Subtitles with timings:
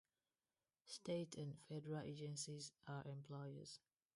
[0.87, 3.79] State and federal agencies are employers.